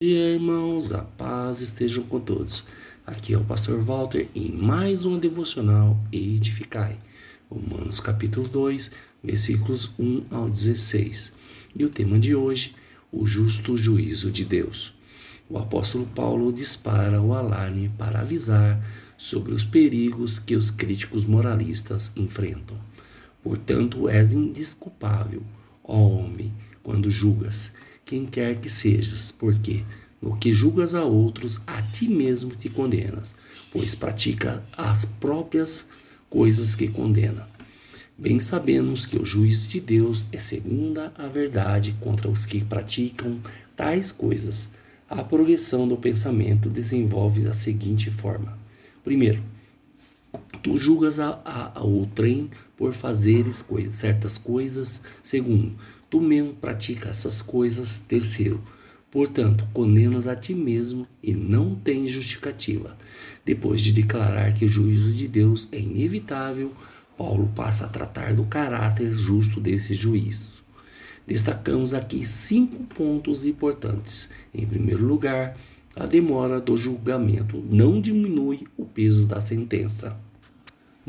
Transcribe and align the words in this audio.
dia, 0.00 0.34
irmãos, 0.34 0.92
a 0.92 1.02
paz 1.02 1.60
esteja 1.60 2.00
com 2.02 2.20
todos. 2.20 2.62
Aqui 3.04 3.34
é 3.34 3.36
o 3.36 3.42
pastor 3.42 3.80
Walter 3.80 4.28
em 4.32 4.52
mais 4.52 5.04
uma 5.04 5.18
devocional 5.18 5.98
Edificai. 6.12 6.96
Romanos 7.50 7.98
capítulo 7.98 8.46
2, 8.46 8.92
versículos 9.24 9.90
1 9.98 10.26
ao 10.30 10.48
16. 10.48 11.32
E 11.74 11.84
o 11.84 11.88
tema 11.88 12.16
de 12.16 12.32
hoje, 12.32 12.76
o 13.10 13.26
justo 13.26 13.76
juízo 13.76 14.30
de 14.30 14.44
Deus. 14.44 14.94
O 15.50 15.58
apóstolo 15.58 16.06
Paulo 16.14 16.52
dispara 16.52 17.20
o 17.20 17.34
alarme 17.34 17.90
para 17.98 18.20
avisar 18.20 18.80
sobre 19.16 19.52
os 19.52 19.64
perigos 19.64 20.38
que 20.38 20.54
os 20.54 20.70
críticos 20.70 21.24
moralistas 21.24 22.12
enfrentam. 22.14 22.78
Portanto, 23.42 24.08
és 24.08 24.32
indesculpável, 24.32 25.42
ó 25.82 25.98
homem, 25.98 26.54
quando 26.84 27.10
julgas 27.10 27.72
quem 28.08 28.24
quer 28.24 28.58
que 28.58 28.70
sejas, 28.70 29.30
porque 29.30 29.84
no 30.20 30.34
que 30.34 30.50
julgas 30.50 30.94
a 30.94 31.04
outros, 31.04 31.60
a 31.66 31.82
ti 31.82 32.08
mesmo 32.08 32.56
te 32.56 32.70
condenas, 32.70 33.34
pois 33.70 33.94
pratica 33.94 34.64
as 34.74 35.04
próprias 35.04 35.84
coisas 36.30 36.74
que 36.74 36.88
condena. 36.88 37.46
Bem 38.16 38.40
sabemos 38.40 39.04
que 39.04 39.18
o 39.18 39.26
juízo 39.26 39.68
de 39.68 39.78
Deus 39.78 40.24
é 40.32 40.38
segunda 40.38 41.12
a 41.18 41.26
verdade 41.26 41.94
contra 42.00 42.30
os 42.30 42.46
que 42.46 42.64
praticam 42.64 43.38
tais 43.76 44.10
coisas. 44.10 44.70
A 45.06 45.22
progressão 45.22 45.86
do 45.86 45.98
pensamento 45.98 46.70
desenvolve 46.70 47.42
da 47.42 47.52
seguinte 47.52 48.10
forma: 48.10 48.58
primeiro, 49.04 49.42
tu 50.68 50.76
julgas 50.76 51.18
a, 51.18 51.40
a, 51.46 51.80
a 51.80 51.82
outrem 51.82 52.50
por 52.76 52.92
fazeres 52.92 53.62
coisas, 53.62 53.94
certas 53.94 54.36
coisas. 54.36 55.00
Segundo, 55.22 55.74
tu 56.10 56.20
mesmo 56.20 56.52
pratica 56.52 57.08
essas 57.08 57.40
coisas. 57.40 57.98
Terceiro, 58.00 58.62
portanto, 59.10 59.66
condenas 59.72 60.28
a 60.28 60.36
ti 60.36 60.54
mesmo 60.54 61.06
e 61.22 61.32
não 61.32 61.74
tens 61.74 62.10
justificativa. 62.10 62.98
Depois 63.46 63.80
de 63.80 63.94
declarar 63.94 64.52
que 64.52 64.66
o 64.66 64.68
juízo 64.68 65.10
de 65.10 65.26
Deus 65.26 65.66
é 65.72 65.80
inevitável, 65.80 66.70
Paulo 67.16 67.50
passa 67.56 67.86
a 67.86 67.88
tratar 67.88 68.34
do 68.34 68.44
caráter 68.44 69.10
justo 69.14 69.58
desse 69.60 69.94
juízo. 69.94 70.50
Destacamos 71.26 71.94
aqui 71.94 72.26
cinco 72.26 72.84
pontos 72.94 73.46
importantes. 73.46 74.28
Em 74.52 74.66
primeiro 74.66 75.06
lugar, 75.06 75.56
a 75.96 76.04
demora 76.04 76.60
do 76.60 76.76
julgamento 76.76 77.56
não 77.70 78.02
diminui 78.02 78.66
o 78.76 78.84
peso 78.84 79.24
da 79.24 79.40
sentença 79.40 80.27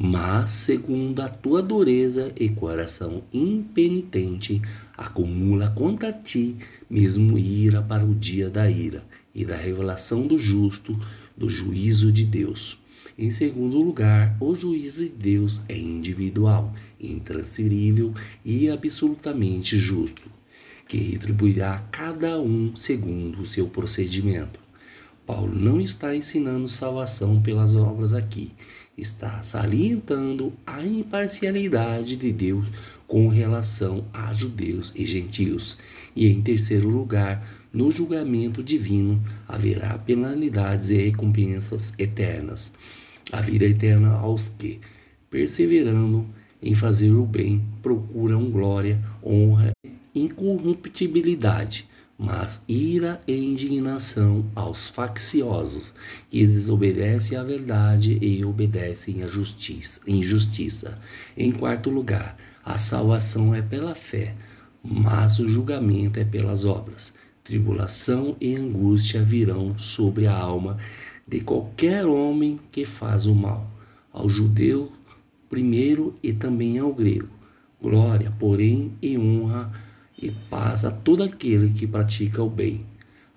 mas 0.01 0.51
segundo 0.51 1.19
a 1.19 1.27
tua 1.27 1.61
dureza 1.61 2.31
e 2.39 2.47
coração 2.47 3.21
impenitente, 3.33 4.61
acumula 4.95 5.71
contra 5.71 6.13
ti 6.13 6.55
mesmo 6.89 7.37
ira 7.37 7.81
para 7.81 8.05
o 8.05 8.15
dia 8.15 8.49
da 8.49 8.71
ira 8.71 9.03
e 9.35 9.43
da 9.43 9.57
revelação 9.57 10.25
do 10.25 10.39
justo, 10.39 10.97
do 11.35 11.49
juízo 11.49 12.13
de 12.13 12.23
Deus. 12.23 12.79
Em 13.17 13.29
segundo 13.29 13.77
lugar, 13.77 14.37
o 14.39 14.55
juízo 14.55 15.03
de 15.03 15.09
Deus 15.09 15.61
é 15.67 15.77
individual, 15.77 16.73
intransferível 16.97 18.13
e 18.45 18.69
absolutamente 18.69 19.77
justo, 19.77 20.31
que 20.87 20.97
retribuirá 20.97 21.73
a 21.73 21.79
cada 21.79 22.39
um 22.39 22.73
segundo 22.73 23.41
o 23.41 23.45
seu 23.45 23.67
procedimento. 23.67 24.68
Paulo 25.29 25.53
não 25.53 25.79
está 25.79 26.15
ensinando 26.15 26.67
salvação 26.67 27.39
pelas 27.39 27.75
obras 27.75 28.13
aqui, 28.13 28.49
está 28.97 29.43
salientando 29.43 30.51
a 30.65 30.83
imparcialidade 30.83 32.15
de 32.15 32.31
Deus 32.31 32.65
com 33.07 33.27
relação 33.27 34.03
a 34.11 34.33
judeus 34.33 34.91
e 34.95 35.05
gentios. 35.05 35.77
E 36.15 36.25
em 36.25 36.41
terceiro 36.41 36.89
lugar, 36.89 37.47
no 37.71 37.91
julgamento 37.91 38.63
divino 38.63 39.21
haverá 39.47 39.99
penalidades 39.99 40.89
e 40.89 40.95
recompensas 40.95 41.93
eternas. 41.99 42.71
A 43.31 43.39
vida 43.39 43.65
eterna 43.65 44.09
aos 44.09 44.49
que, 44.49 44.79
perseverando 45.29 46.25
em 46.59 46.73
fazer 46.73 47.11
o 47.11 47.23
bem, 47.23 47.63
procuram 47.83 48.49
glória, 48.49 48.99
honra 49.23 49.73
e 49.85 50.21
incorruptibilidade 50.21 51.87
mas 52.19 52.61
ira 52.67 53.17
e 53.25 53.33
indignação 53.33 54.45
aos 54.53 54.89
facciosos, 54.89 55.93
que 56.29 56.45
desobedecem 56.45 57.37
à 57.37 57.43
verdade 57.45 58.19
e 58.21 58.43
obedecem 58.43 59.23
à 59.23 59.27
justiça, 59.27 60.01
injustiça. 60.05 60.99
Em 61.37 61.49
quarto 61.49 61.89
lugar, 61.89 62.37
a 62.65 62.77
salvação 62.77 63.55
é 63.55 63.61
pela 63.61 63.95
fé, 63.95 64.35
mas 64.83 65.39
o 65.39 65.47
julgamento 65.47 66.19
é 66.19 66.25
pelas 66.25 66.65
obras. 66.65 67.13
Tribulação 67.41 68.35
e 68.41 68.53
angústia 68.53 69.23
virão 69.23 69.77
sobre 69.77 70.27
a 70.27 70.37
alma 70.37 70.77
de 71.25 71.39
qualquer 71.39 72.05
homem 72.05 72.59
que 72.69 72.85
faz 72.85 73.25
o 73.25 73.33
mal, 73.33 73.71
ao 74.11 74.27
judeu 74.27 74.91
primeiro 75.49 76.13
e 76.21 76.33
também 76.33 76.77
ao 76.77 76.93
grego. 76.93 77.39
Glória, 77.81 78.31
porém, 78.37 78.91
e 79.01 79.17
honra 79.17 79.38
e 80.21 80.31
paz 80.49 80.83
a 80.83 80.91
todo 80.91 81.23
aquele 81.23 81.69
que 81.69 81.87
pratica 81.87 82.43
o 82.43 82.49
bem, 82.49 82.85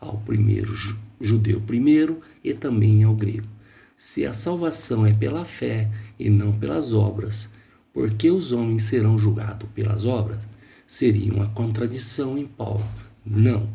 ao 0.00 0.18
primeiro 0.18 0.74
judeu 1.20 1.60
primeiro 1.60 2.20
e 2.42 2.52
também 2.52 3.04
ao 3.04 3.14
grego. 3.14 3.46
Se 3.96 4.26
a 4.26 4.32
salvação 4.32 5.06
é 5.06 5.12
pela 5.12 5.44
fé 5.44 5.88
e 6.18 6.28
não 6.28 6.52
pelas 6.52 6.92
obras, 6.92 7.48
porque 7.92 8.30
os 8.30 8.50
homens 8.50 8.82
serão 8.84 9.16
julgados 9.16 9.68
pelas 9.74 10.04
obras? 10.04 10.40
Seria 10.86 11.32
uma 11.32 11.48
contradição 11.50 12.36
em 12.36 12.46
Paulo. 12.46 12.84
Não. 13.24 13.68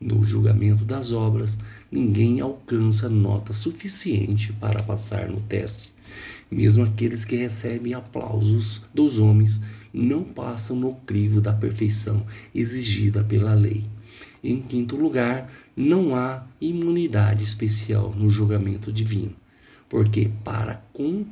No 0.00 0.22
julgamento 0.22 0.84
das 0.84 1.12
obras, 1.12 1.58
ninguém 1.90 2.40
alcança 2.40 3.08
nota 3.08 3.52
suficiente 3.52 4.52
para 4.54 4.82
passar 4.82 5.28
no 5.28 5.40
teste. 5.40 5.92
Mesmo 6.50 6.84
aqueles 6.84 7.24
que 7.24 7.36
recebem 7.36 7.94
aplausos 7.94 8.82
dos 8.92 9.18
homens 9.18 9.60
não 9.92 10.24
passam 10.24 10.74
no 10.76 10.94
crivo 10.94 11.40
da 11.40 11.52
perfeição 11.52 12.26
exigida 12.54 13.22
pela 13.22 13.54
lei. 13.54 13.84
Em 14.42 14.60
quinto 14.60 14.96
lugar, 14.96 15.52
não 15.76 16.14
há 16.14 16.46
imunidade 16.60 17.44
especial 17.44 18.14
no 18.16 18.30
julgamento 18.30 18.92
divino, 18.92 19.34
porque 19.88 20.30
para 20.42 20.82
com 20.92 21.24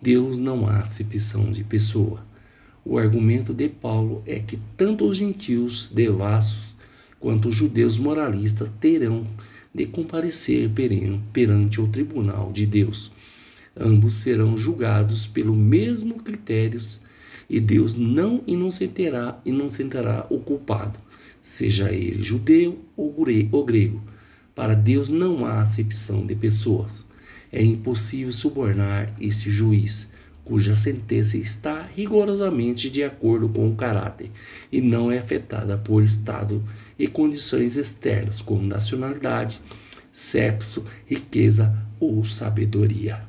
Deus 0.00 0.36
não 0.36 0.66
há 0.66 0.78
acepção 0.78 1.50
de 1.50 1.62
pessoa. 1.62 2.24
O 2.84 2.98
argumento 2.98 3.52
de 3.52 3.68
Paulo 3.68 4.22
é 4.26 4.40
que 4.40 4.58
tanto 4.76 5.08
os 5.08 5.16
gentios 5.16 5.88
devassos 5.88 6.74
quanto 7.18 7.48
os 7.48 7.54
judeus 7.54 7.98
moralistas 7.98 8.70
terão 8.80 9.26
de 9.74 9.86
comparecer 9.86 10.70
perante 11.32 11.80
o 11.80 11.88
tribunal 11.88 12.52
de 12.52 12.64
Deus 12.64 13.10
ambos 13.78 14.14
serão 14.14 14.56
julgados 14.56 15.26
pelo 15.26 15.54
mesmo 15.54 16.14
critérios 16.22 16.98
e 17.48 17.60
Deus 17.60 17.94
não 17.94 18.42
inocentará, 18.46 19.40
inocentará 19.44 20.26
o 20.30 20.38
culpado, 20.38 20.98
seja 21.40 21.92
ele 21.92 22.22
judeu 22.22 22.84
ou 22.96 23.64
grego. 23.64 24.02
Para 24.54 24.74
Deus 24.74 25.08
não 25.08 25.44
há 25.44 25.60
acepção 25.60 26.26
de 26.26 26.34
pessoas. 26.34 27.04
É 27.52 27.62
impossível 27.62 28.32
subornar 28.32 29.14
este 29.20 29.48
juiz, 29.50 30.08
cuja 30.44 30.74
sentença 30.74 31.36
está 31.36 31.82
rigorosamente 31.82 32.88
de 32.88 33.02
acordo 33.02 33.48
com 33.48 33.68
o 33.68 33.76
caráter 33.76 34.30
e 34.70 34.80
não 34.80 35.10
é 35.10 35.18
afetada 35.18 35.76
por 35.76 36.02
estado 36.02 36.62
e 36.98 37.06
condições 37.06 37.76
externas, 37.76 38.40
como 38.40 38.62
nacionalidade, 38.62 39.60
sexo, 40.12 40.86
riqueza 41.04 41.76
ou 42.00 42.24
sabedoria. 42.24 43.22